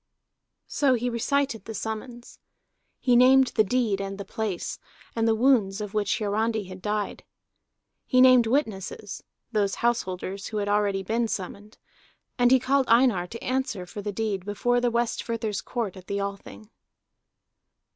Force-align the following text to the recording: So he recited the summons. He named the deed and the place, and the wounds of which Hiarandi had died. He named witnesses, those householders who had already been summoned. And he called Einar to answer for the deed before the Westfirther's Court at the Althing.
So 0.65 0.95
he 0.95 1.11
recited 1.11 1.65
the 1.65 1.75
summons. 1.75 2.39
He 2.99 3.15
named 3.15 3.49
the 3.53 3.63
deed 3.63 4.01
and 4.01 4.17
the 4.17 4.25
place, 4.25 4.79
and 5.15 5.27
the 5.27 5.35
wounds 5.35 5.79
of 5.79 5.93
which 5.93 6.17
Hiarandi 6.17 6.63
had 6.63 6.81
died. 6.81 7.23
He 8.07 8.19
named 8.19 8.47
witnesses, 8.47 9.21
those 9.51 9.75
householders 9.75 10.47
who 10.47 10.57
had 10.57 10.67
already 10.67 11.03
been 11.03 11.27
summoned. 11.27 11.77
And 12.39 12.49
he 12.49 12.57
called 12.59 12.89
Einar 12.89 13.27
to 13.27 13.43
answer 13.43 13.85
for 13.85 14.01
the 14.01 14.11
deed 14.11 14.43
before 14.43 14.81
the 14.81 14.89
Westfirther's 14.91 15.61
Court 15.61 15.95
at 15.95 16.07
the 16.07 16.19
Althing. 16.19 16.71